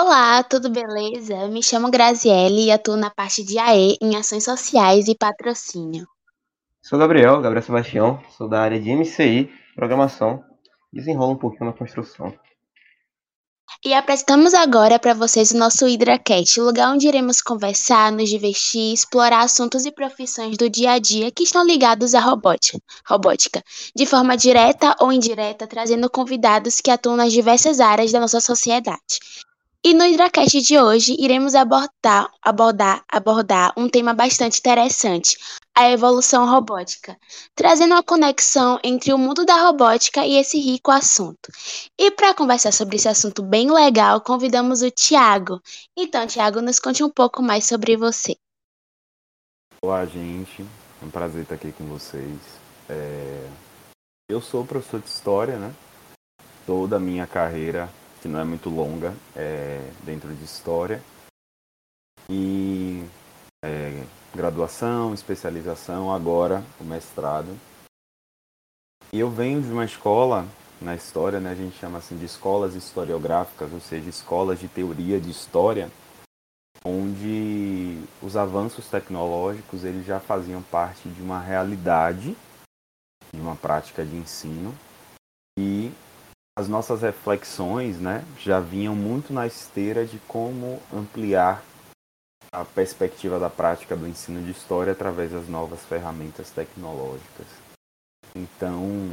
[0.00, 1.48] Olá, tudo beleza?
[1.48, 6.06] Me chamo Graziele e atuo na parte de AE em ações sociais e patrocínio.
[6.80, 10.44] Sou Gabriel, Gabriel Sebastião, sou da área de MCI, programação,
[10.92, 12.32] desenrolo um pouquinho na construção.
[13.84, 19.40] E apresentamos agora para vocês o nosso HidraCast, lugar onde iremos conversar, nos divertir, explorar
[19.40, 23.64] assuntos e profissões do dia a dia que estão ligados à robótica, robótica,
[23.96, 29.18] de forma direta ou indireta, trazendo convidados que atuam nas diversas áreas da nossa sociedade.
[29.88, 35.38] E no HidraCast de hoje iremos abordar, abordar, abordar um tema bastante interessante,
[35.74, 37.16] a evolução robótica,
[37.54, 41.50] trazendo uma conexão entre o mundo da robótica e esse rico assunto.
[41.98, 45.58] E para conversar sobre esse assunto bem legal, convidamos o Tiago.
[45.96, 48.36] Então, Tiago, nos conte um pouco mais sobre você.
[49.82, 50.66] Olá, gente.
[51.00, 52.38] É um prazer estar aqui com vocês.
[52.90, 53.48] É...
[54.30, 55.72] Eu sou professor de História, né?
[56.66, 57.88] Toda a minha carreira
[58.20, 61.02] que não é muito longa, é, dentro de história.
[62.28, 63.04] E
[63.64, 67.56] é, graduação, especialização, agora o mestrado.
[69.12, 70.46] E eu venho de uma escola
[70.80, 75.20] na história, né, a gente chama assim de escolas historiográficas, ou seja, escolas de teoria
[75.20, 75.90] de história,
[76.84, 82.36] onde os avanços tecnológicos eles já faziam parte de uma realidade,
[83.32, 84.74] de uma prática de ensino,
[85.58, 85.90] e
[86.58, 91.62] as nossas reflexões né, já vinham muito na esteira de como ampliar
[92.50, 97.46] a perspectiva da prática do ensino de história através das novas ferramentas tecnológicas.
[98.34, 99.08] Então,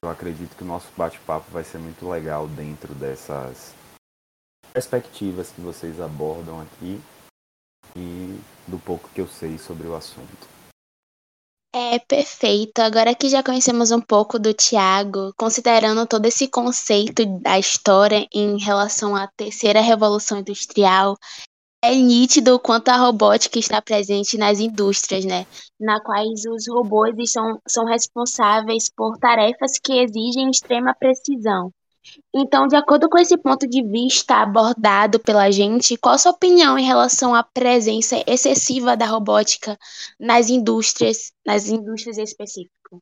[0.00, 3.74] eu acredito que o nosso bate-papo vai ser muito legal dentro dessas
[4.72, 7.00] perspectivas que vocês abordam aqui
[7.96, 10.55] e do pouco que eu sei sobre o assunto.
[11.78, 12.78] É perfeito.
[12.78, 18.58] Agora que já conhecemos um pouco do Tiago, considerando todo esse conceito da história em
[18.58, 21.18] relação à terceira revolução industrial,
[21.84, 25.46] é nítido o quanto a robótica está presente nas indústrias, né?
[25.78, 31.70] Na quais os robôs são, são responsáveis por tarefas que exigem extrema precisão.
[32.34, 36.78] Então, de acordo com esse ponto de vista abordado pela gente, qual a sua opinião
[36.78, 39.78] em relação à presença excessiva da robótica
[40.18, 43.00] nas indústrias, nas indústrias específicas?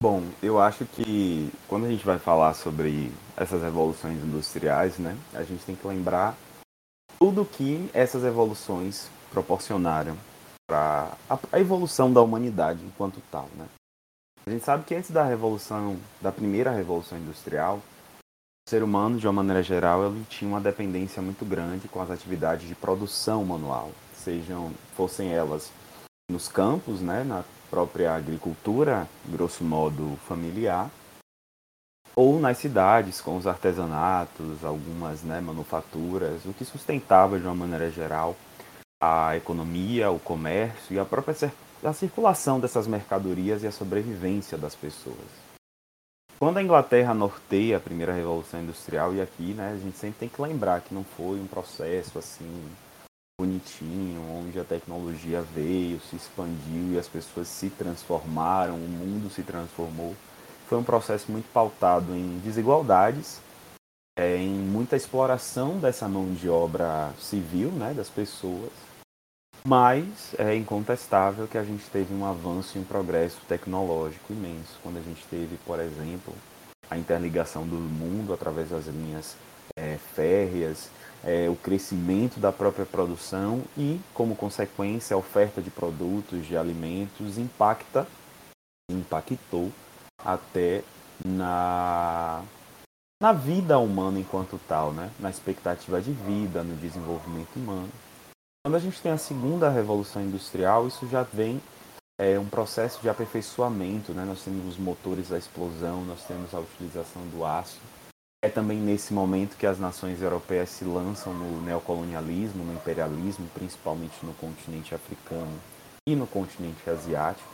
[0.00, 5.44] Bom, eu acho que quando a gente vai falar sobre essas revoluções industriais, né, a
[5.44, 6.36] gente tem que lembrar
[7.20, 10.16] tudo que essas evoluções proporcionaram
[10.68, 11.16] para
[11.52, 13.66] a evolução da humanidade enquanto tal, né?
[14.44, 17.80] A gente sabe que antes da revolução, da primeira revolução industrial,
[18.66, 22.10] o ser humano, de uma maneira geral, ele tinha uma dependência muito grande com as
[22.10, 25.70] atividades de produção manual, sejam fossem elas
[26.28, 30.90] nos campos, né, na própria agricultura, grosso modo familiar,
[32.16, 37.90] ou nas cidades com os artesanatos, algumas né, manufaturas, o que sustentava de uma maneira
[37.90, 38.36] geral
[39.00, 41.34] a economia, o comércio e a própria
[41.82, 45.16] a circulação dessas mercadorias e a sobrevivência das pessoas.
[46.38, 50.28] Quando a Inglaterra norteia a primeira revolução industrial, e aqui né, a gente sempre tem
[50.28, 52.50] que lembrar que não foi um processo assim
[53.40, 59.42] bonitinho, onde a tecnologia veio, se expandiu e as pessoas se transformaram, o mundo se
[59.42, 60.16] transformou.
[60.68, 63.40] Foi um processo muito pautado em desigualdades,
[64.18, 68.70] é, em muita exploração dessa mão de obra civil, né, das pessoas,
[69.66, 74.78] mas é incontestável que a gente teve um avanço e um progresso tecnológico imenso.
[74.82, 76.34] Quando a gente teve, por exemplo,
[76.90, 79.36] a interligação do mundo através das linhas
[79.76, 80.90] é, férreas,
[81.24, 87.38] é, o crescimento da própria produção e, como consequência, a oferta de produtos, de alimentos
[87.38, 88.06] impacta,
[88.90, 89.70] impactou
[90.18, 90.82] até
[91.24, 92.42] na,
[93.22, 95.10] na vida humana enquanto tal, né?
[95.20, 97.88] na expectativa de vida, no desenvolvimento humano.
[98.64, 101.60] Quando a gente tem a segunda revolução industrial, isso já vem
[102.16, 104.12] é, um processo de aperfeiçoamento.
[104.12, 104.24] Né?
[104.24, 107.80] Nós temos os motores da explosão, nós temos a utilização do aço.
[108.40, 114.24] É também nesse momento que as nações europeias se lançam no neocolonialismo, no imperialismo, principalmente
[114.24, 115.58] no continente africano
[116.08, 117.48] e no continente asiático,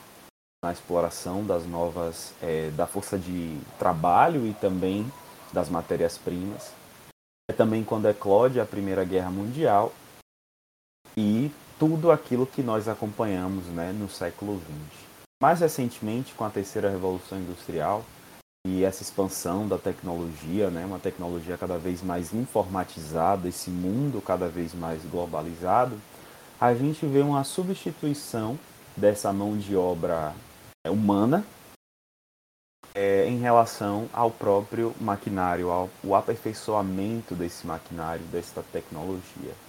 [0.63, 5.11] na exploração das novas, é, da força de trabalho e também
[5.55, 6.71] das matérias-primas.
[7.51, 9.91] É também quando eclode a Primeira Guerra Mundial
[11.19, 11.51] e
[11.81, 15.09] tudo aquilo que nós acompanhamos né, no século XX.
[15.43, 18.05] Mais recentemente, com a terceira revolução industrial
[18.65, 24.49] e essa expansão da tecnologia, né, uma tecnologia cada vez mais informatizada, esse mundo cada
[24.49, 26.01] vez mais globalizado,
[26.61, 28.57] a gente vê uma substituição
[28.97, 30.33] dessa mão de obra
[30.87, 31.45] é, humana
[32.95, 39.68] é, em relação ao próprio maquinário, ao o aperfeiçoamento desse maquinário, dessa tecnologia.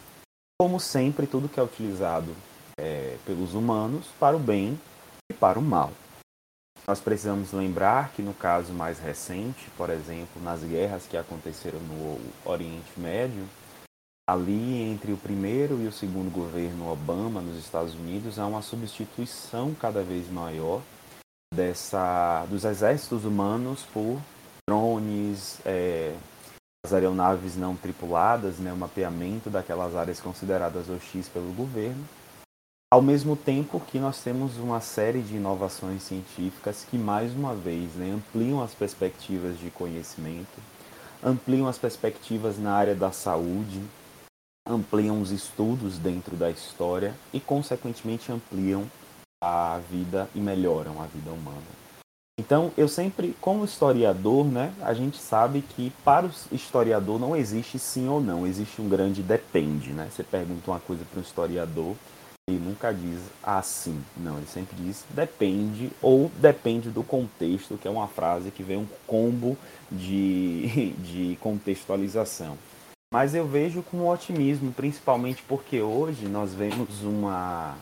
[0.61, 2.35] Como sempre, tudo que é utilizado
[2.77, 4.77] é, pelos humanos para o bem
[5.31, 5.93] e para o mal.
[6.85, 12.19] Nós precisamos lembrar que no caso mais recente, por exemplo, nas guerras que aconteceram no
[12.43, 13.47] Oriente Médio,
[14.29, 19.73] ali entre o primeiro e o segundo governo Obama nos Estados Unidos há uma substituição
[19.73, 20.81] cada vez maior
[21.53, 24.19] dessa dos exércitos humanos por
[24.67, 26.13] drones, é,
[26.85, 32.03] as aeronaves não tripuladas, né, o mapeamento daquelas áreas consideradas hostis pelo governo,
[32.91, 37.93] ao mesmo tempo que nós temos uma série de inovações científicas que, mais uma vez,
[37.93, 40.59] né, ampliam as perspectivas de conhecimento,
[41.23, 43.81] ampliam as perspectivas na área da saúde,
[44.67, 48.89] ampliam os estudos dentro da história e, consequentemente, ampliam
[49.43, 51.78] a vida e melhoram a vida humana.
[52.39, 57.77] Então, eu sempre, como historiador, né, a gente sabe que para o historiador não existe
[57.77, 60.07] sim ou não, existe um grande depende, né?
[60.09, 61.97] Você pergunta uma coisa para um historiador,
[62.49, 67.91] ele nunca diz assim, não, ele sempre diz depende ou depende do contexto, que é
[67.91, 69.57] uma frase que vem um combo
[69.91, 72.57] de, de contextualização.
[73.13, 77.75] Mas eu vejo com otimismo, principalmente porque hoje nós vemos uma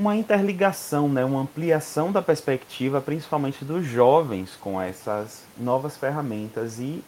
[0.00, 7.04] uma interligação, né, uma ampliação da perspectiva, principalmente dos jovens, com essas novas ferramentas e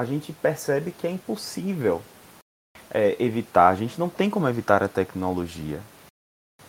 [0.00, 2.00] a gente percebe que é impossível
[2.90, 3.68] é, evitar.
[3.68, 5.80] A gente não tem como evitar a tecnologia.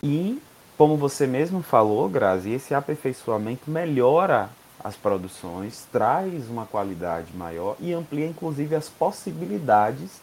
[0.02, 0.38] E,
[0.76, 4.50] como você mesmo falou, Grazi, esse aperfeiçoamento melhora
[4.84, 10.20] as produções, traz uma qualidade maior e amplia inclusive as possibilidades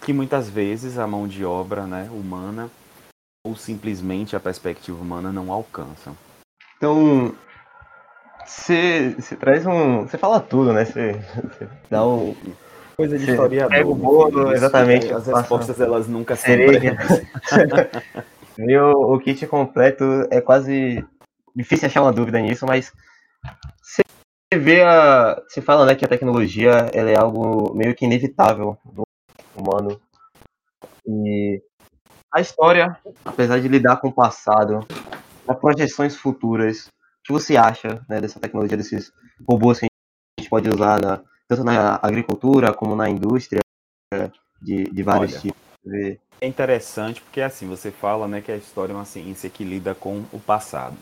[0.00, 2.70] que muitas vezes a mão de obra né, humana
[3.46, 6.16] ou simplesmente a perspectiva humana não alcançam.
[6.76, 7.32] Então,
[8.44, 10.02] você traz um.
[10.02, 10.84] Você fala tudo, né?
[10.84, 11.20] Você
[11.88, 12.34] dá um.
[12.96, 13.70] Coisa de historiador.
[13.70, 15.12] Pega o bolo, exatamente.
[15.12, 16.92] As respostas elas nunca são breves.
[18.58, 21.04] Meu, o kit completo é quase
[21.54, 22.92] difícil achar uma dúvida nisso, mas
[23.80, 24.02] você
[24.54, 25.40] vê a.
[25.46, 29.04] Você fala né, que a tecnologia ela é algo meio que inevitável do
[29.54, 30.00] humano.
[31.06, 31.62] E
[32.36, 32.94] a história,
[33.24, 34.86] apesar de lidar com o passado,
[35.48, 36.90] as projeções futuras, o
[37.24, 39.10] que você acha né, dessa tecnologia, desses
[39.48, 43.60] robôs que a gente pode usar na, tanto na agricultura como na indústria
[44.60, 45.60] de, de vários Olha, tipos?
[46.38, 49.94] É interessante porque assim, você fala né, que a história é uma ciência que lida
[49.94, 50.96] com o passado.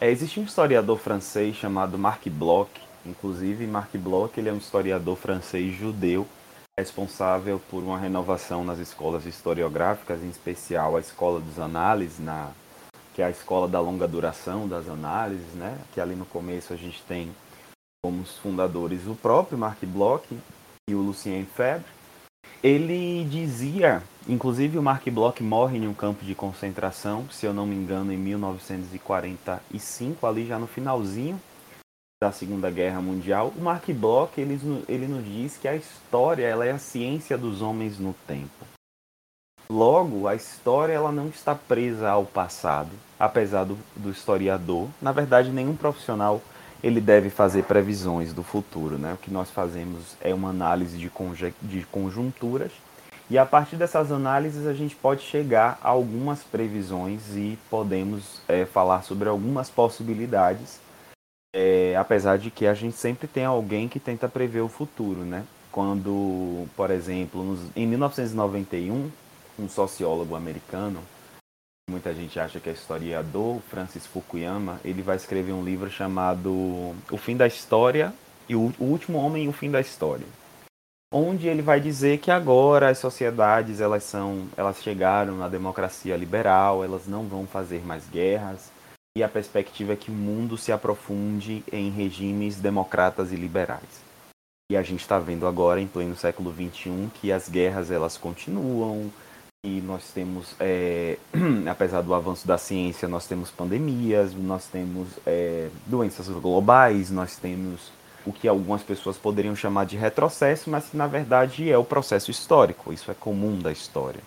[0.00, 2.70] É, existe um historiador francês chamado Marc Bloch,
[3.04, 6.26] inclusive Marc Bloch ele é um historiador francês judeu
[6.78, 12.50] responsável por uma renovação nas escolas historiográficas, em especial a escola dos análises, na,
[13.14, 15.78] que é a escola da longa duração das análises, né?
[15.92, 17.30] que ali no começo a gente tem
[18.02, 20.26] como os fundadores o próprio Marc Bloch
[20.88, 21.84] e o Lucien Febvre.
[22.62, 27.66] Ele dizia, inclusive o Marc Bloch morre em um campo de concentração, se eu não
[27.66, 31.38] me engano, em 1945, ali já no finalzinho
[32.22, 33.52] da Segunda Guerra Mundial.
[33.58, 34.56] O Marc Bloch ele,
[34.88, 38.64] ele nos diz que a história ela é a ciência dos homens no tempo.
[39.68, 44.88] Logo, a história ela não está presa ao passado, apesar do, do historiador.
[45.00, 46.40] Na verdade, nenhum profissional
[46.80, 48.98] ele deve fazer previsões do futuro.
[48.98, 49.14] Né?
[49.14, 51.10] O que nós fazemos é uma análise de,
[51.60, 52.70] de conjunturas
[53.28, 58.64] e a partir dessas análises a gente pode chegar a algumas previsões e podemos é,
[58.64, 60.78] falar sobre algumas possibilidades
[61.54, 65.44] é, apesar de que a gente sempre tem alguém que tenta prever o futuro, né?
[65.70, 69.10] Quando, por exemplo, nos, em 1991,
[69.58, 71.00] um sociólogo americano,
[71.90, 77.16] muita gente acha que é historiador, Francis Fukuyama, ele vai escrever um livro chamado O
[77.16, 78.12] Fim da História
[78.48, 80.26] e o, o Último Homem e o Fim da História,
[81.12, 86.82] onde ele vai dizer que agora as sociedades elas são, elas chegaram na democracia liberal,
[86.82, 88.70] elas não vão fazer mais guerras,
[89.16, 94.02] e a perspectiva é que o mundo se aprofunde em regimes democratas e liberais.
[94.70, 99.12] E a gente está vendo agora, em pleno século XXI, que as guerras elas continuam,
[99.64, 101.18] e nós temos, é,
[101.70, 107.92] apesar do avanço da ciência, nós temos pandemias, nós temos é, doenças globais, nós temos
[108.24, 112.30] o que algumas pessoas poderiam chamar de retrocesso, mas que na verdade é o processo
[112.30, 112.92] histórico.
[112.92, 114.20] Isso é comum da história.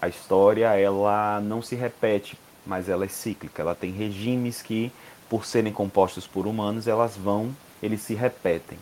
[0.00, 3.62] A história ela não se repete mas ela é cíclica.
[3.62, 4.92] Ela tem regimes que,
[5.28, 8.78] por serem compostos por humanos, elas vão, eles se repetem.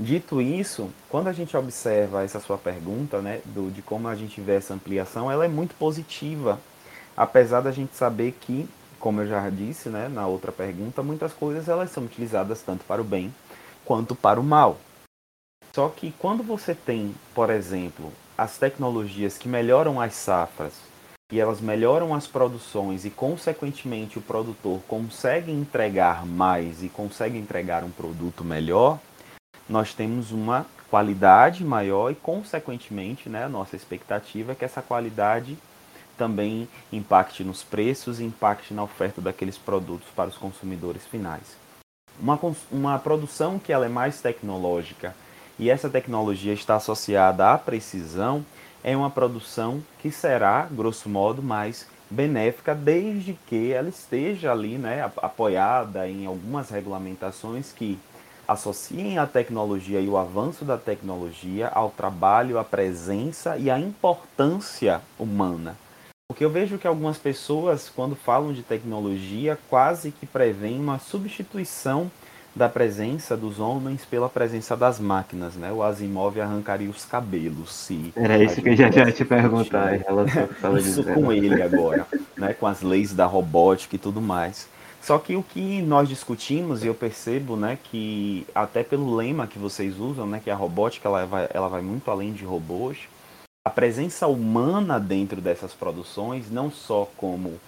[0.00, 4.40] Dito isso, quando a gente observa essa sua pergunta, né, do, de como a gente
[4.40, 6.58] vê essa ampliação, ela é muito positiva,
[7.14, 8.66] apesar da gente saber que,
[8.98, 13.02] como eu já disse, né, na outra pergunta, muitas coisas elas são utilizadas tanto para
[13.02, 13.32] o bem
[13.84, 14.78] quanto para o mal.
[15.74, 20.72] Só que quando você tem, por exemplo, as tecnologias que melhoram as safras
[21.32, 27.82] e elas melhoram as produções e consequentemente o produtor consegue entregar mais e consegue entregar
[27.82, 28.98] um produto melhor,
[29.66, 35.56] nós temos uma qualidade maior e consequentemente, né, a nossa expectativa é que essa qualidade
[36.18, 41.56] também impacte nos preços e impacte na oferta daqueles produtos para os consumidores finais.
[42.20, 42.38] Uma,
[42.70, 45.14] uma produção que ela é mais tecnológica
[45.58, 48.44] e essa tecnologia está associada à precisão
[48.84, 55.10] é uma produção que será, grosso modo, mais benéfica desde que ela esteja ali, né,
[55.16, 57.98] apoiada em algumas regulamentações que
[58.46, 65.00] associem a tecnologia e o avanço da tecnologia ao trabalho, à presença e à importância
[65.18, 65.76] humana.
[66.28, 72.10] Porque eu vejo que algumas pessoas, quando falam de tecnologia, quase que preveem uma substituição
[72.54, 75.72] da presença dos homens pela presença das máquinas, né?
[75.72, 78.12] O Asimov arrancaria os cabelos, se...
[78.14, 82.06] Era isso que eu já ia te perguntar em relação ao Isso com ele agora,
[82.36, 82.52] né?
[82.52, 84.68] Com as leis da robótica e tudo mais.
[85.02, 89.58] Só que o que nós discutimos, e eu percebo, né, que até pelo lema que
[89.58, 92.98] vocês usam, né, que a robótica ela vai, ela vai muito além de robôs,
[93.66, 97.58] a presença humana dentro dessas produções, não só como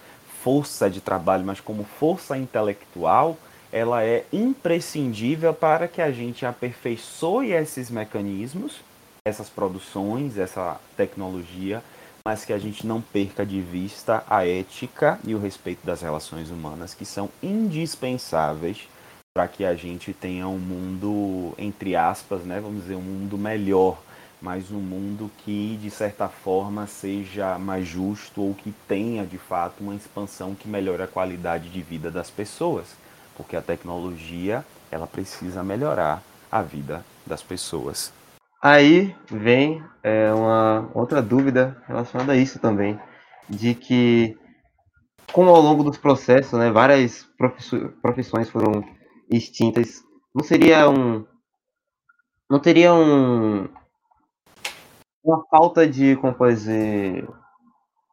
[0.45, 3.37] força de trabalho, mas como força intelectual,
[3.75, 8.77] ela é imprescindível para que a gente aperfeiçoe esses mecanismos,
[9.27, 11.83] essas produções, essa tecnologia,
[12.25, 16.51] mas que a gente não perca de vista a ética e o respeito das relações
[16.51, 18.89] humanas, que são indispensáveis
[19.37, 23.99] para que a gente tenha um mundo, entre aspas, né, vamos dizer, um mundo melhor
[24.41, 29.83] mas um mundo que, de certa forma, seja mais justo ou que tenha, de fato,
[29.83, 33.04] uma expansão que melhore a qualidade de vida das pessoas.
[33.37, 38.13] Porque a tecnologia, ela precisa melhorar a vida das pessoas.
[38.63, 42.99] Aí vem é, uma outra dúvida relacionada a isso também,
[43.49, 44.39] de que
[45.33, 47.29] como ao longo dos processos, né, várias
[48.01, 48.85] profissões foram
[49.31, 50.03] extintas,
[50.35, 51.27] não seria um
[52.49, 53.69] não teria um
[55.25, 57.27] uma falta de, como dizer,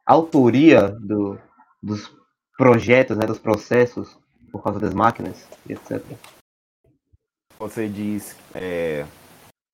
[0.06, 1.38] autoria do,
[1.82, 2.10] dos
[2.56, 4.18] projetos, né, dos processos,
[4.52, 6.02] por causa das máquinas, etc.
[7.58, 9.06] Você diz, é,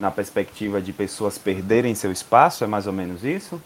[0.01, 3.61] na perspectiva de pessoas perderem seu espaço, é mais ou menos isso?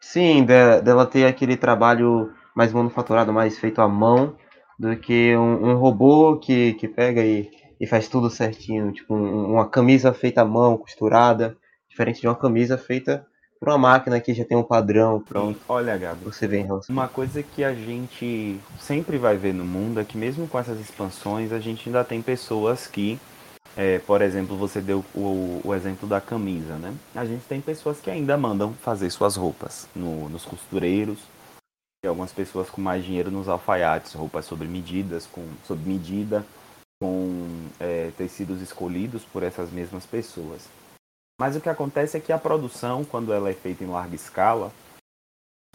[0.00, 4.36] Sim, de, dela ter aquele trabalho mais manufaturado, mais feito à mão,
[4.78, 7.50] do que um, um robô que, que pega e,
[7.80, 11.56] e faz tudo certinho, tipo um, uma camisa feita à mão, costurada,
[11.88, 13.26] diferente de uma camisa feita
[13.62, 15.60] por uma máquina que já tem um padrão pronto.
[15.68, 16.92] Olha, Gabi, você vê em relação.
[16.92, 20.80] Uma coisa que a gente sempre vai ver no mundo é que mesmo com essas
[20.80, 23.20] expansões, a gente ainda tem pessoas que,
[23.76, 26.92] é, por exemplo, você deu o, o, exemplo da camisa, né?
[27.14, 31.20] A gente tem pessoas que ainda mandam fazer suas roupas no, nos costureiros,
[32.04, 36.44] e algumas pessoas com mais dinheiro nos alfaiates, roupas sobre medidas, com sob medida,
[37.00, 40.66] com é, tecidos escolhidos por essas mesmas pessoas.
[41.42, 44.70] Mas o que acontece é que a produção, quando ela é feita em larga escala,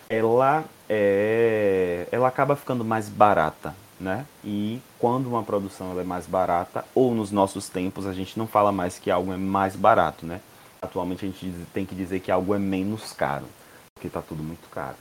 [0.09, 4.25] ela, é, ela acaba ficando mais barata, né?
[4.45, 8.71] E quando uma produção é mais barata, ou nos nossos tempos a gente não fala
[8.71, 10.39] mais que algo é mais barato, né?
[10.81, 13.47] Atualmente a gente tem que dizer que algo é menos caro,
[13.93, 14.95] porque está tudo muito caro.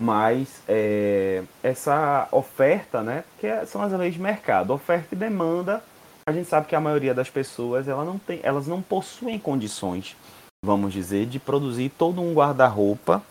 [0.00, 3.24] Mas é, essa oferta, né?
[3.40, 5.82] Que é, são as leis de mercado, oferta e demanda
[6.26, 10.16] a gente sabe que a maioria das pessoas ela não tem, elas não possuem condições,
[10.64, 13.22] vamos dizer, de produzir todo um guarda-roupa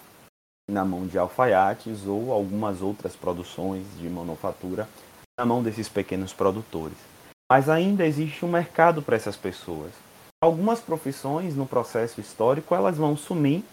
[0.69, 4.87] na mão de alfaiates ou algumas outras produções de manufatura
[5.37, 6.97] na mão desses pequenos produtores.
[7.51, 9.91] Mas ainda existe um mercado para essas pessoas.
[10.41, 13.63] Algumas profissões no processo histórico elas vão sumir,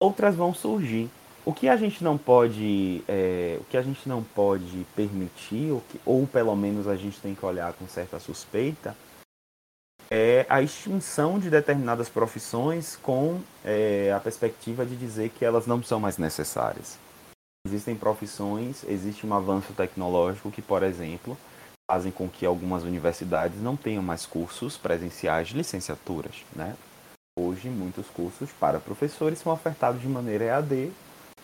[0.00, 1.08] outras vão surgir.
[1.44, 5.80] O que a gente não pode, é, o que a gente não pode permitir, ou,
[5.80, 8.96] que, ou pelo menos a gente tem que olhar com certa suspeita,
[10.08, 15.82] é a extinção de determinadas profissões com é, a perspectiva de dizer que elas não
[15.82, 16.96] são mais necessárias.
[17.66, 21.36] Existem profissões, existe um avanço tecnológico que, por exemplo,
[21.90, 26.44] fazem com que algumas universidades não tenham mais cursos presenciais de licenciaturas.
[26.54, 26.76] Né?
[27.36, 30.92] Hoje, muitos cursos para professores são ofertados de maneira EAD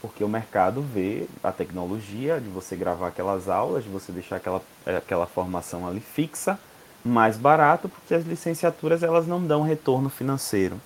[0.00, 4.62] porque o mercado vê a tecnologia de você gravar aquelas aulas, de você deixar aquela,
[4.86, 6.58] aquela formação ali fixa,
[7.04, 10.80] mais barato, porque as licenciaturas elas não dão retorno financeiro.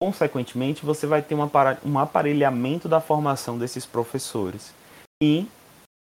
[0.00, 4.74] Consequentemente, você vai ter um aparelhamento da formação desses professores.
[5.22, 5.48] E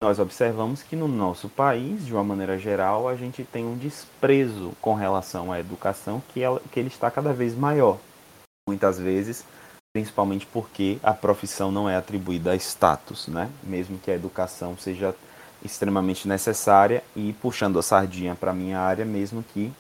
[0.03, 4.73] nós observamos que no nosso país, de uma maneira geral, a gente tem um desprezo
[4.81, 7.99] com relação à educação que, ela, que ele está cada vez maior.
[8.67, 9.45] Muitas vezes,
[9.93, 13.51] principalmente porque a profissão não é atribuída a status, né?
[13.63, 15.15] Mesmo que a educação seja
[15.63, 19.73] extremamente necessária e puxando a sardinha para minha área, mesmo que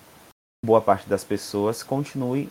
[0.64, 2.48] boa parte das pessoas continue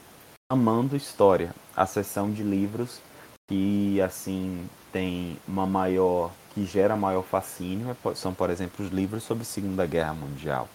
[0.51, 2.99] amando história, a seção de livros
[3.47, 9.23] que assim tem uma maior que gera maior fascínio é são, por exemplo, os livros
[9.23, 10.67] sobre a Segunda Guerra Mundial.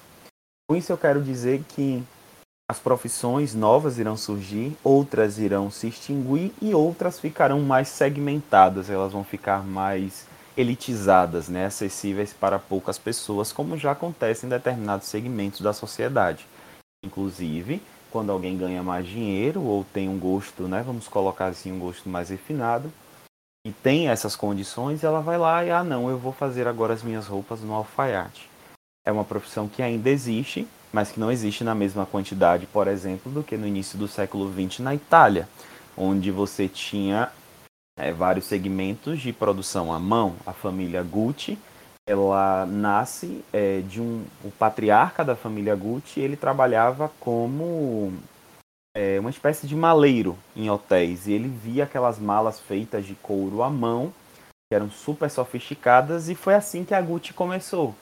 [0.68, 2.02] Com isso eu quero dizer que
[2.68, 9.12] as profissões novas irão surgir, outras irão se extinguir e outras ficarão mais segmentadas, elas
[9.12, 15.60] vão ficar mais elitizadas, né, acessíveis para poucas pessoas, como já acontece em determinados segmentos
[15.60, 16.44] da sociedade.
[17.04, 17.80] Inclusive,
[18.10, 22.08] quando alguém ganha mais dinheiro ou tem um gosto, né, vamos colocar assim, um gosto
[22.08, 22.90] mais refinado,
[23.64, 27.02] e tem essas condições, ela vai lá e, ah, não, eu vou fazer agora as
[27.02, 28.48] minhas roupas no alfaiate.
[29.04, 33.30] É uma profissão que ainda existe, mas que não existe na mesma quantidade, por exemplo,
[33.30, 35.46] do que no início do século XX na Itália,
[35.94, 37.30] onde você tinha
[37.98, 40.36] é, vários segmentos de produção à mão.
[40.46, 41.58] A família Gucci,
[42.08, 48.14] ela nasce é, de um o patriarca da família Gucci, ele trabalhava como
[48.96, 53.62] é, uma espécie de maleiro em hotéis e ele via aquelas malas feitas de couro
[53.62, 54.14] à mão
[54.70, 57.94] que eram super sofisticadas e foi assim que a Gucci começou.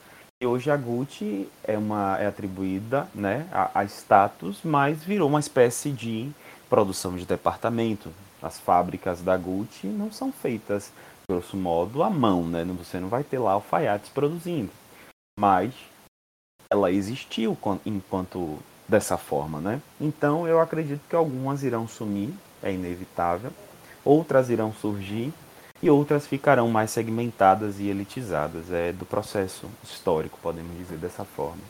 [0.43, 5.41] E hoje a Gucci é, uma, é atribuída né, a, a status, mas virou uma
[5.41, 6.31] espécie de
[6.69, 8.13] produção de departamento.
[8.43, 10.93] As fábricas da Gucci não são feitas,
[11.29, 12.65] grosso modo, à mão, né?
[12.79, 14.71] Você não vai ter lá alfaiates produzindo.
[15.39, 15.73] Mas
[16.71, 19.81] ela existiu enquanto dessa forma, né?
[20.01, 23.51] Então eu acredito que algumas irão sumir, é inevitável,
[24.05, 25.33] outras irão surgir
[25.85, 28.73] e outras ficarão mais segmentadas e elitizadas.
[28.73, 31.61] É do processo histórico, podemos dizer dessa forma.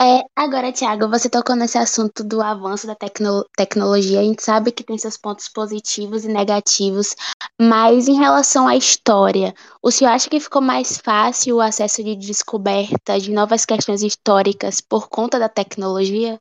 [0.00, 4.20] É, agora, Tiago, você tocou nesse assunto do avanço da tecno tecnologia.
[4.20, 7.16] A gente sabe que tem seus pontos positivos e negativos,
[7.60, 12.14] mas em relação à história, o senhor acha que ficou mais fácil o acesso de
[12.14, 16.38] descoberta de novas questões históricas por conta da tecnologia?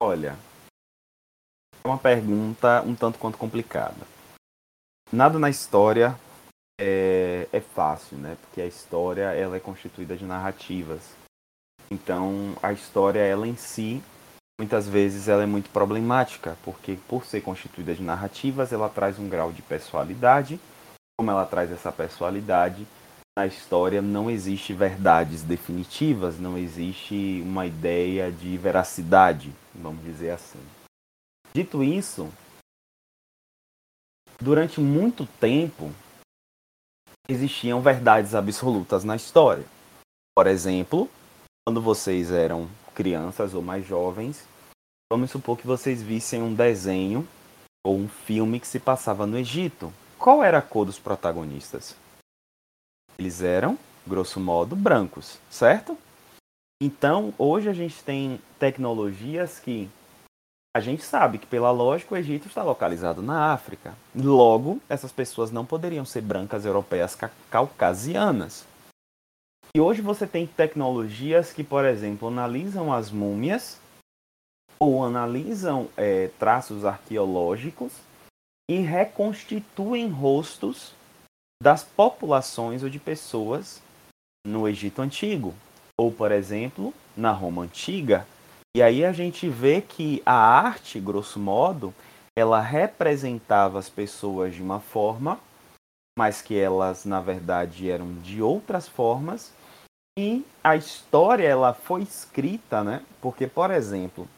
[0.00, 0.36] Olha,
[1.84, 4.17] é uma pergunta um tanto quanto complicada.
[5.12, 6.14] Nada na história
[6.80, 8.36] é, é fácil, né?
[8.42, 11.18] Porque a história ela é constituída de narrativas
[11.90, 14.02] então, a história, ela em si,
[14.60, 19.28] muitas vezes ela é muito problemática, porque por ser constituída de narrativas, ela traz um
[19.28, 20.60] grau de pessoalidade.
[21.18, 22.86] Como ela traz essa pessoalidade,
[23.36, 30.60] na história não existe verdades definitivas, não existe uma ideia de veracidade, vamos dizer assim.
[31.54, 32.28] Dito isso,
[34.40, 35.92] durante muito tempo
[37.28, 39.64] existiam verdades absolutas na história.
[40.34, 41.10] Por exemplo,
[41.66, 44.46] quando vocês eram crianças ou mais jovens,
[45.12, 47.28] vamos supor que vocês vissem um desenho
[47.84, 49.92] ou um filme que se passava no Egito.
[50.18, 51.94] Qual era a cor dos protagonistas?
[53.18, 55.98] Eles eram, grosso modo, brancos, certo?
[56.80, 59.90] Então, hoje a gente tem tecnologias que
[60.78, 63.94] a gente sabe que, pela lógica, o Egito está localizado na África.
[64.14, 67.18] Logo, essas pessoas não poderiam ser brancas europeias
[67.50, 68.64] caucasianas.
[69.74, 73.78] E hoje você tem tecnologias que, por exemplo, analisam as múmias
[74.80, 77.92] ou analisam é, traços arqueológicos
[78.70, 80.92] e reconstituem rostos
[81.60, 83.82] das populações ou de pessoas
[84.46, 85.52] no Egito Antigo,
[85.98, 88.26] ou, por exemplo, na Roma Antiga.
[88.76, 91.94] E aí a gente vê que a arte, grosso modo,
[92.38, 95.40] ela representava as pessoas de uma forma,
[96.18, 99.52] mas que elas, na verdade, eram de outras formas,
[100.18, 103.04] e a história ela foi escrita, né?
[103.20, 104.28] Porque, por exemplo,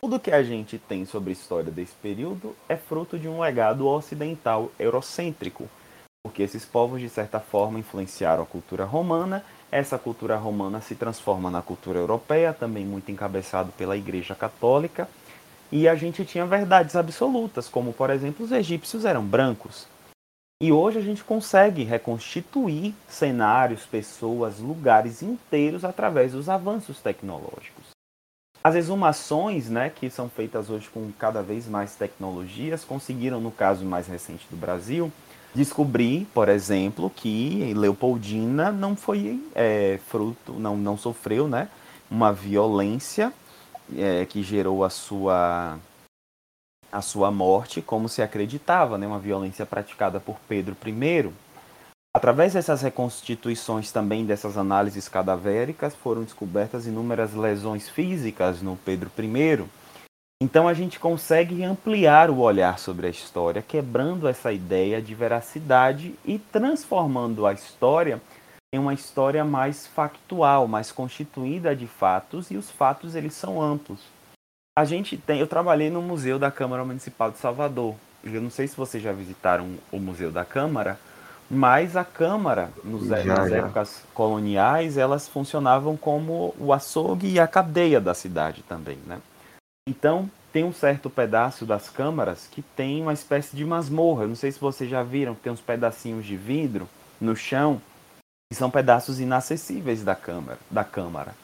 [0.00, 3.86] tudo que a gente tem sobre a história desse período é fruto de um legado
[3.86, 5.68] ocidental eurocêntrico,
[6.24, 9.44] porque esses povos de certa forma influenciaram a cultura romana.
[9.70, 15.08] Essa cultura romana se transforma na cultura europeia, também muito encabeçado pela Igreja Católica.
[15.70, 19.86] E a gente tinha verdades absolutas, como por exemplo os egípcios eram brancos,
[20.62, 27.92] e hoje a gente consegue reconstituir cenários, pessoas, lugares inteiros através dos avanços tecnológicos.
[28.62, 33.86] As exumações, né, que são feitas hoje com cada vez mais tecnologias, conseguiram, no caso
[33.86, 35.10] mais recente do Brasil,
[35.54, 41.68] descobrir, por exemplo, que Leopoldina não foi é, fruto, não, não sofreu, né,
[42.10, 43.32] uma violência
[43.96, 45.78] é, que gerou a sua
[46.92, 51.32] a sua morte como se acreditava, né, uma violência praticada por Pedro I.
[52.12, 59.64] Através dessas reconstituições também dessas análises cadavéricas, foram descobertas inúmeras lesões físicas no Pedro I.
[60.42, 66.14] Então a gente consegue ampliar o olhar sobre a história, quebrando essa ideia de veracidade
[66.24, 68.18] e transformando a história
[68.72, 74.00] em uma história mais factual, mais constituída de fatos, e os fatos eles são amplos.
[74.78, 77.94] A gente tem, eu trabalhei no Museu da Câmara Municipal de Salvador.
[78.24, 80.98] Eu não sei se vocês já visitaram o Museu da Câmara,
[81.50, 83.56] mas a Câmara, nos, já, nas já.
[83.58, 89.20] épocas coloniais, elas funcionavam como o açougue e a cadeia da cidade também, né?
[89.90, 94.24] Então, tem um certo pedaço das câmaras que tem uma espécie de masmorra.
[94.24, 96.88] não sei se vocês já viram, tem uns pedacinhos de vidro
[97.20, 97.82] no chão,
[98.48, 101.34] que são pedaços inacessíveis da câmara, da câmara.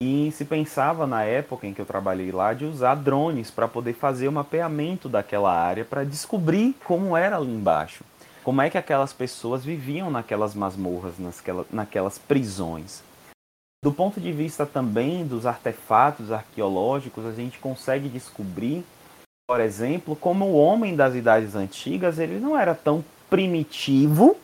[0.00, 3.94] E se pensava na época em que eu trabalhei lá de usar drones para poder
[3.94, 8.04] fazer o mapeamento daquela área para descobrir como era ali embaixo.
[8.44, 13.02] Como é que aquelas pessoas viviam naquelas masmorras, naquelas, naquelas prisões?
[13.82, 18.84] Do ponto de vista também dos artefatos arqueológicos, a gente consegue descobrir,
[19.48, 24.36] por exemplo, como o homem das idades antigas ele não era tão primitivo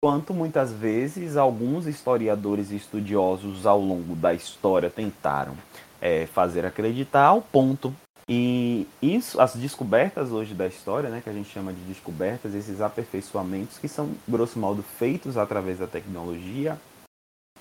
[0.00, 5.54] quanto muitas vezes alguns historiadores e estudiosos ao longo da história tentaram
[6.00, 7.92] é, fazer acreditar, ao ponto.
[8.28, 12.80] E isso, as descobertas hoje da história, né, que a gente chama de descobertas, esses
[12.80, 16.78] aperfeiçoamentos que são, grosso modo, feitos através da tecnologia,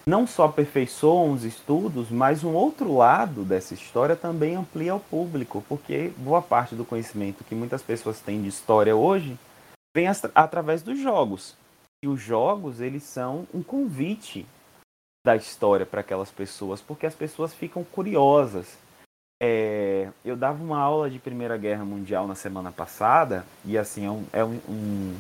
[0.06, 5.64] não só aperfeiçoam os estudos, mas um outro lado dessa história também amplia o público,
[5.68, 9.38] porque boa parte do conhecimento que muitas pessoas têm de história hoje
[9.96, 11.56] vem através dos jogos.
[12.04, 14.46] E os jogos, eles são um convite
[15.26, 18.78] da história para aquelas pessoas, porque as pessoas ficam curiosas
[19.42, 24.12] é, eu dava uma aula de Primeira Guerra Mundial na semana passada, e assim, é
[24.12, 25.16] um, é um, um,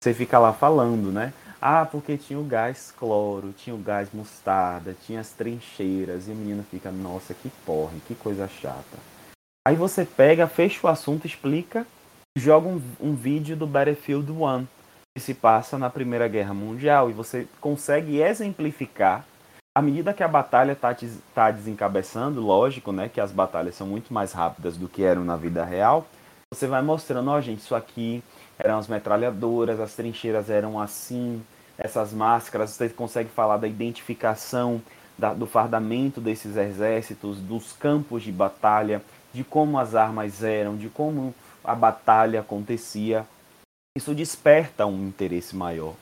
[0.00, 1.32] Você fica lá falando, né?
[1.60, 6.34] Ah, porque tinha o gás cloro, tinha o gás mostarda, tinha as trincheiras, e o
[6.34, 8.96] menino fica, nossa, que porre, que coisa chata.
[9.66, 11.84] Aí você pega, fecha o assunto, explica,
[12.36, 14.66] joga um, um vídeo do Battlefield 1,
[15.16, 19.26] que se passa na Primeira Guerra Mundial, e você consegue exemplificar
[19.76, 20.96] à medida que a batalha está
[21.34, 25.36] tá desencabeçando, lógico, né, que as batalhas são muito mais rápidas do que eram na
[25.36, 26.06] vida real,
[26.52, 28.22] você vai mostrando, ó, oh, gente, isso aqui
[28.58, 31.42] eram as metralhadoras, as trincheiras eram assim,
[31.76, 34.80] essas máscaras, você consegue falar da identificação,
[35.16, 40.88] da, do fardamento desses exércitos, dos campos de batalha, de como as armas eram, de
[40.88, 43.26] como a batalha acontecia.
[43.96, 45.94] Isso desperta um interesse maior.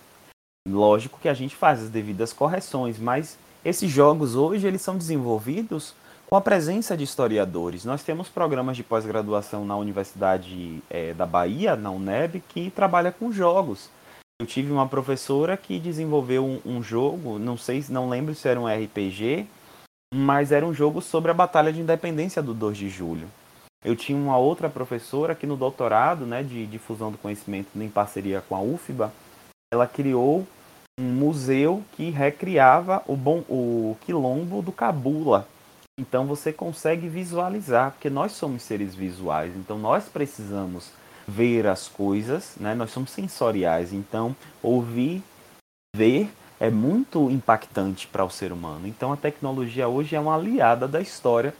[0.68, 5.94] Lógico que a gente faz as devidas correções, mas esses jogos hoje eles são desenvolvidos
[6.26, 7.84] com a presença de historiadores.
[7.84, 13.30] Nós temos programas de pós-graduação na Universidade é, da Bahia, na UNEB, que trabalha com
[13.30, 13.88] jogos.
[14.40, 18.60] Eu tive uma professora que desenvolveu um, um jogo, não sei, não lembro se era
[18.60, 19.46] um RPG,
[20.12, 23.28] mas era um jogo sobre a Batalha de Independência do 2 de julho.
[23.84, 28.42] Eu tinha uma outra professora que no doutorado né, de difusão do conhecimento em parceria
[28.46, 29.12] com a UFBA,
[29.72, 30.46] ela criou
[30.98, 35.46] um museu que recriava o, bom, o quilombo do Cabula.
[35.98, 40.90] Então você consegue visualizar, porque nós somos seres visuais, então nós precisamos
[41.26, 42.74] ver as coisas, né?
[42.74, 45.22] nós somos sensoriais, então ouvir,
[45.96, 46.30] ver
[46.60, 48.86] é muito impactante para o ser humano.
[48.86, 51.54] Então a tecnologia hoje é uma aliada da história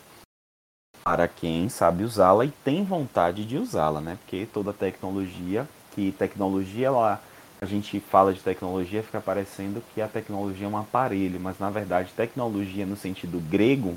[1.03, 4.19] para quem sabe usá-la e tem vontade de usá-la, né?
[4.21, 7.23] Porque toda tecnologia, que tecnologia ela
[7.59, 11.71] a gente fala de tecnologia, fica parecendo que a tecnologia é um aparelho, mas na
[11.71, 13.97] verdade, tecnologia no sentido grego,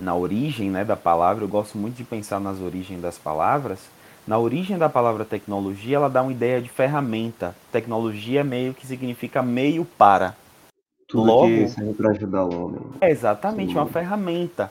[0.00, 3.80] na origem né, da palavra, eu gosto muito de pensar nas origens das palavras.
[4.26, 7.54] Na origem da palavra tecnologia, ela dá uma ideia de ferramenta.
[7.72, 10.34] Tecnologia meio que significa meio para.
[11.08, 12.80] Tudo Logo, que serve para ajudar o homem.
[13.00, 13.78] É exatamente, Sim.
[13.78, 14.70] uma ferramenta.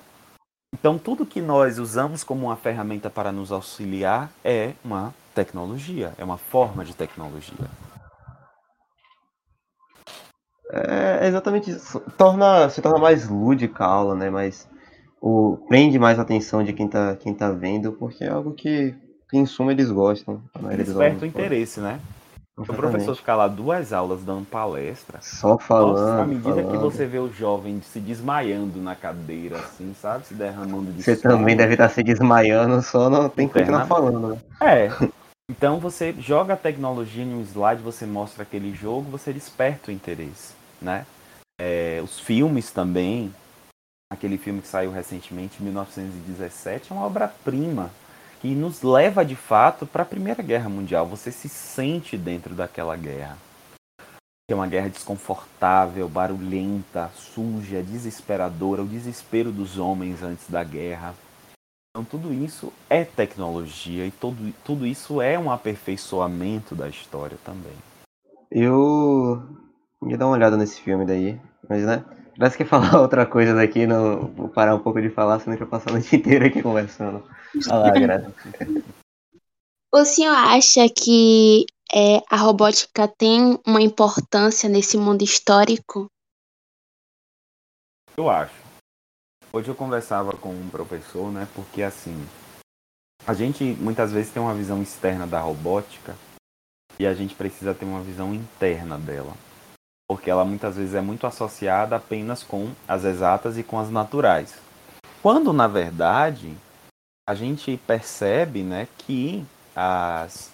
[0.74, 6.24] Então, tudo que nós usamos como uma ferramenta para nos auxiliar é uma tecnologia, é
[6.24, 7.68] uma forma de tecnologia.
[10.70, 12.00] É exatamente isso.
[12.18, 14.30] Torna, se torna mais lúdica a aula, né?
[14.30, 14.68] Mas
[15.22, 18.96] o, prende mais a atenção de quem tá, quem tá vendo, porque é algo que,
[19.30, 20.42] que em suma, eles gostam.
[20.76, 22.00] Desperta o interesse, né?
[22.58, 25.20] O professor ficar lá duas aulas dando palestra.
[25.22, 26.00] Só falando.
[26.00, 26.72] Nossa, à medida falando.
[26.72, 30.26] que você vê o jovem se desmaiando na cadeira, assim, sabe?
[30.26, 34.30] Se derramando de Você também deve estar se desmaiando, só não tem que continuar falando,
[34.30, 34.38] né?
[34.60, 34.90] É.
[35.50, 39.94] Então você joga a tecnologia em um slide, você mostra aquele jogo, você desperta o
[39.94, 41.06] interesse, né?
[41.62, 43.32] É, os filmes também,
[44.10, 47.92] aquele filme que saiu recentemente, 1917, é uma obra-prima
[48.40, 51.06] que nos leva de fato para a Primeira Guerra Mundial.
[51.08, 53.38] Você se sente dentro daquela guerra.
[54.50, 61.14] é uma guerra desconfortável, barulhenta, suja, desesperadora, o desespero dos homens antes da guerra.
[61.90, 67.74] Então tudo isso é tecnologia e tudo, tudo isso é um aperfeiçoamento da história também.
[68.50, 69.44] Eu
[70.06, 72.06] ia dar uma olhada nesse filme daí, mas né?
[72.38, 75.58] Parece que falar outra coisa daqui, não vou parar um pouco de falar, senão a
[75.58, 77.24] gente vai passar a noite inteira aqui conversando.
[77.70, 78.34] Olha lá, Graça.
[79.94, 86.08] O senhor acha que é, a robótica tem uma importância nesse mundo histórico?
[88.16, 88.54] Eu acho.
[89.52, 91.48] Hoje eu conversava com um professor, né?
[91.56, 92.16] Porque assim,
[93.26, 96.16] a gente muitas vezes tem uma visão externa da robótica
[97.00, 99.34] e a gente precisa ter uma visão interna dela.
[100.10, 104.56] Porque ela muitas vezes é muito associada apenas com as exatas e com as naturais.
[105.22, 106.56] Quando na verdade
[107.28, 110.52] a gente percebe, né, que as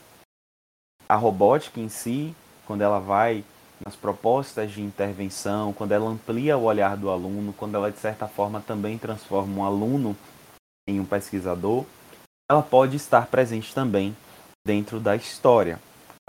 [1.07, 2.35] a robótica em si,
[2.65, 3.43] quando ela vai
[3.85, 8.27] nas propostas de intervenção, quando ela amplia o olhar do aluno, quando ela de certa
[8.27, 10.15] forma também transforma um aluno
[10.87, 11.85] em um pesquisador,
[12.49, 14.15] ela pode estar presente também
[14.65, 15.79] dentro da história.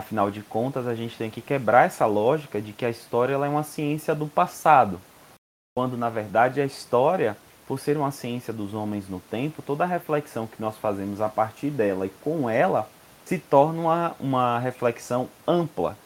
[0.00, 3.46] Afinal de contas, a gente tem que quebrar essa lógica de que a história ela
[3.46, 5.00] é uma ciência do passado,
[5.76, 9.86] quando na verdade a história, por ser uma ciência dos homens no tempo, toda a
[9.86, 12.88] reflexão que nós fazemos a partir dela e com ela
[13.24, 15.96] se torna uma, uma reflexão ampla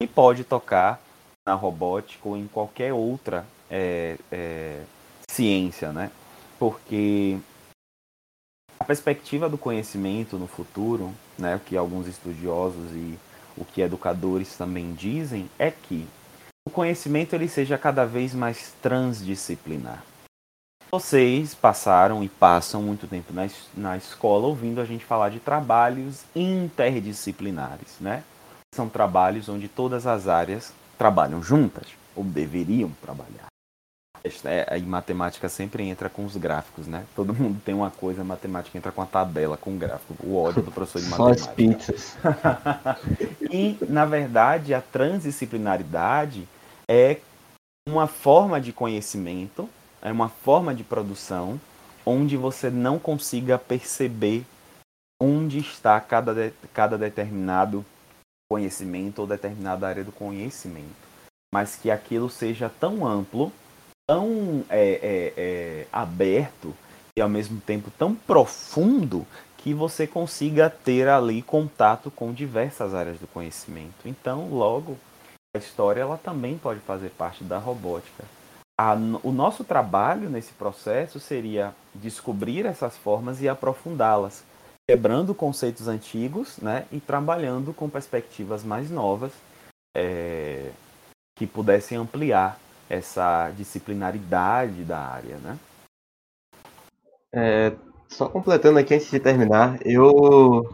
[0.00, 1.00] que pode tocar
[1.46, 4.82] na robótica ou em qualquer outra é, é,
[5.28, 6.10] ciência, né?
[6.58, 7.38] Porque
[8.78, 13.18] a perspectiva do conhecimento no futuro, né, o que alguns estudiosos e
[13.56, 16.06] o que educadores também dizem, é que
[16.66, 20.04] o conhecimento ele seja cada vez mais transdisciplinar.
[20.90, 26.24] Vocês passaram e passam muito tempo na, na escola ouvindo a gente falar de trabalhos
[26.34, 28.22] interdisciplinares, né?
[28.74, 33.46] São trabalhos onde todas as áreas trabalham juntas, ou deveriam trabalhar.
[34.44, 37.04] É, matemática sempre entra com os gráficos, né?
[37.14, 40.14] Todo mundo tem uma coisa, a matemática entra com a tabela, com o gráfico.
[40.22, 41.44] O ódio do professor de matemática.
[41.44, 42.16] Só as pizzas.
[43.50, 46.48] e, na verdade, a transdisciplinaridade
[46.88, 47.18] é
[47.88, 49.68] uma forma de conhecimento
[50.00, 51.60] é uma forma de produção
[52.04, 54.44] onde você não consiga perceber
[55.20, 57.84] onde está cada, de, cada determinado
[58.50, 60.94] conhecimento ou determinada área do conhecimento,
[61.52, 63.52] mas que aquilo seja tão amplo,
[64.08, 66.74] tão é, é, é, aberto
[67.16, 69.26] e ao mesmo tempo tão profundo
[69.58, 74.06] que você consiga ter ali contato com diversas áreas do conhecimento.
[74.06, 74.96] Então, logo,
[75.54, 78.24] a história ela também pode fazer parte da robótica
[78.78, 78.94] a,
[79.24, 84.44] o nosso trabalho nesse processo seria descobrir essas formas e aprofundá-las,
[84.88, 89.32] quebrando conceitos antigos né, e trabalhando com perspectivas mais novas
[89.96, 90.70] é,
[91.36, 92.56] que pudessem ampliar
[92.88, 95.36] essa disciplinaridade da área.
[95.38, 95.58] Né?
[97.32, 97.72] É,
[98.08, 100.64] só completando aqui antes de terminar, eu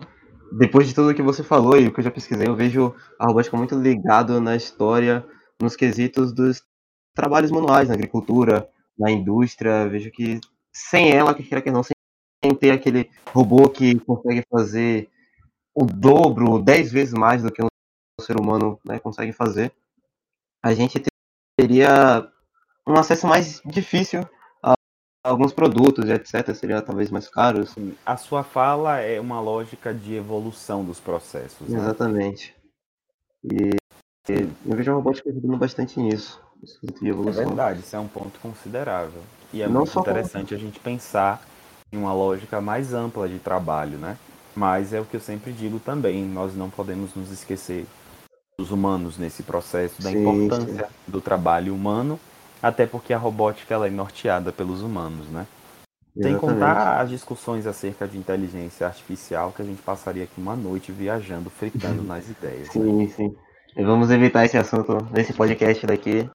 [0.57, 3.27] depois de tudo que você falou e o que eu já pesquisei, eu vejo a
[3.27, 5.25] robótica muito ligado na história,
[5.61, 6.63] nos quesitos dos
[7.15, 9.89] trabalhos manuais na agricultura, na indústria.
[9.89, 10.41] Vejo que
[10.73, 15.09] sem ela, que queira que não, sem ter aquele robô que consegue fazer
[15.75, 17.69] o dobro, dez vezes mais do que um
[18.21, 19.73] ser humano né, consegue fazer,
[20.63, 21.01] a gente
[21.67, 22.29] teria
[22.87, 24.29] um acesso mais difícil
[24.63, 24.75] a
[25.25, 26.55] alguns produtos, etc.
[26.55, 27.67] Seria talvez mais caro.
[28.05, 31.69] A sua fala é uma lógica de evolução dos processos.
[31.69, 31.79] Né?
[31.79, 32.55] Exatamente.
[33.43, 33.71] E
[34.29, 36.43] eu vejo a robótica ajudando bastante nisso.
[37.03, 39.23] É verdade, isso é um ponto considerável.
[39.53, 41.43] E é Não muito interessante a gente pensar
[41.93, 44.17] em uma lógica mais ampla de trabalho, né?
[44.55, 47.87] Mas é o que eu sempre digo também, nós não podemos nos esquecer
[48.59, 50.93] dos humanos nesse processo, da sim, importância sim.
[51.07, 52.19] do trabalho humano,
[52.63, 55.47] até porque a robótica ela é norteada pelos humanos, né?
[56.21, 60.93] Sem contar as discussões acerca de inteligência artificial, que a gente passaria aqui uma noite
[60.93, 62.69] viajando, fritando nas ideias.
[62.69, 63.09] Sim, né?
[63.09, 63.37] sim.
[63.77, 66.31] E vamos evitar esse assunto nesse podcast daqui,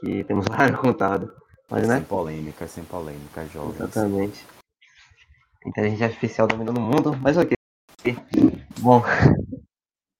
[0.00, 1.30] que temos horário contado.
[1.70, 1.96] Mas, né?
[1.96, 3.80] Sem polêmica, sem polêmica, jovens.
[3.80, 4.46] Exatamente.
[5.66, 7.54] Inteligência artificial dominando o mundo, mas ok.
[8.80, 9.02] Bom,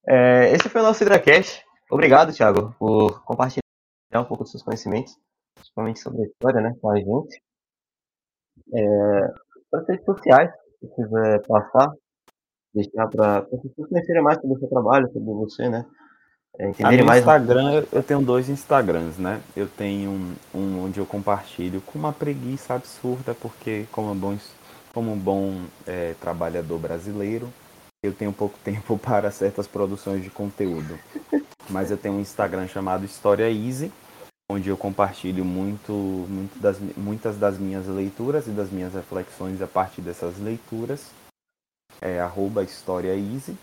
[0.07, 1.65] é, esse foi o nosso Hidracast.
[1.91, 3.62] Obrigado, Thiago, por compartilhar
[4.15, 5.17] um pouco dos seus conhecimentos,
[5.55, 7.43] principalmente sobre a história, né, com a gente.
[8.75, 9.21] É,
[9.71, 11.93] para as redes sociais, se quiser passar,
[12.75, 15.87] deixar para as pessoas conhecerem mais sobre o seu trabalho, sobre você, né?
[16.59, 17.21] É, entenderem mais.
[17.21, 19.41] Instagram, eu tenho dois Instagrams, né?
[19.57, 24.37] Eu tenho um, um, onde eu compartilho com uma preguiça absurda, porque como bom,
[24.93, 27.49] como um bom é, trabalhador brasileiro,
[28.03, 30.99] eu tenho pouco tempo para certas produções de conteúdo.
[31.71, 33.93] Mas eu tenho um Instagram chamado História Easy,
[34.51, 39.67] onde eu compartilho muito, muito das, muitas das minhas leituras e das minhas reflexões a
[39.67, 41.11] partir dessas leituras.
[42.01, 43.57] É arroba História Easy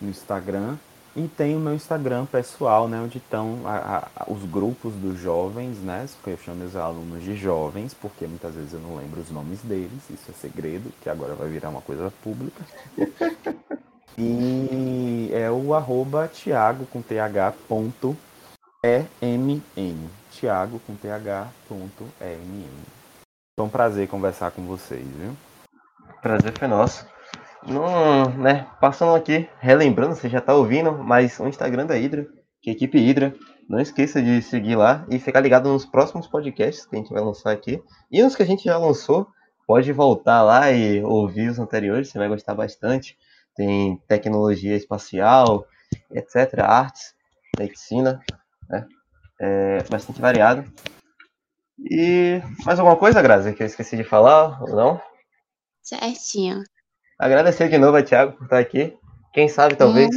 [0.00, 0.76] no Instagram.
[1.16, 5.78] E tem o meu Instagram pessoal, né, onde estão a, a, os grupos dos jovens,
[5.78, 9.30] né, que eu chamo meus alunos de jovens, porque muitas vezes eu não lembro os
[9.30, 12.62] nomes deles, isso é segredo, que agora vai virar uma coisa pública.
[14.16, 18.16] e é o arroba Thiago com TH ponto.
[20.30, 22.06] Thiago com TH ponto.
[23.58, 25.36] Foi um prazer conversar com vocês, viu?
[26.22, 27.04] Prazer foi nosso.
[28.38, 32.26] Né, passando aqui, relembrando, você já está ouvindo, mas o Instagram da Hydra,
[32.62, 33.34] que é equipe Hydra,
[33.68, 37.22] não esqueça de seguir lá e ficar ligado nos próximos podcasts que a gente vai
[37.22, 37.82] lançar aqui.
[38.10, 39.28] E nos que a gente já lançou,
[39.66, 43.18] pode voltar lá e ouvir os anteriores, você vai gostar bastante.
[43.54, 45.66] Tem tecnologia espacial,
[46.10, 47.14] etc., artes,
[47.58, 48.22] medicina,
[48.70, 48.86] né?
[49.40, 50.64] É bastante variado.
[51.78, 55.00] E mais alguma coisa, Grazi, que eu esqueci de falar ou não?
[55.82, 56.64] Certinho.
[57.18, 58.96] Agradecer de novo a Thiago por estar aqui.
[59.34, 60.08] Quem sabe, talvez,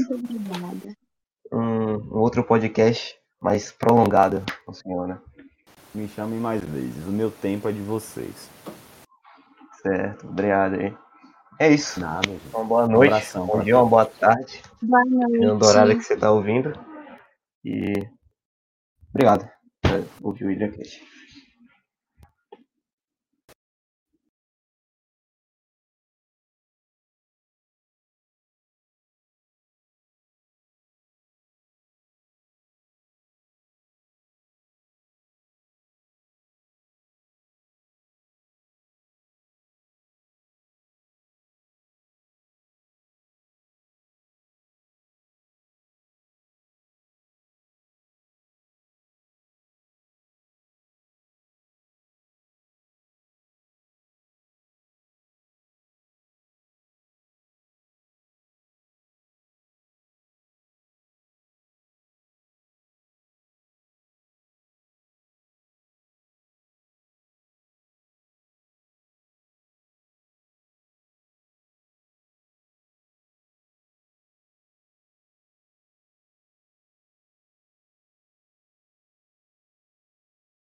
[1.51, 5.17] um, um, outro podcast mais prolongado com o senhor, né?
[5.95, 7.03] Me chamem mais vezes.
[7.07, 8.47] O meu tempo é de vocês.
[9.81, 10.95] Certo, obrigado aí.
[11.57, 11.99] É isso.
[11.99, 12.43] Nada, gente.
[12.53, 14.61] Uma boa noite, um abração, bom dia, uma boa tarde.
[14.79, 15.39] Boa noite.
[15.39, 16.71] No horário que você está ouvindo.
[17.65, 17.93] E
[19.09, 19.49] obrigado
[19.81, 21.01] por ouvir o Hidrocast.